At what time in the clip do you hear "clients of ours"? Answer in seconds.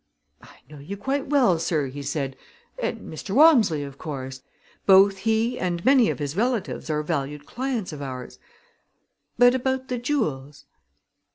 7.45-8.39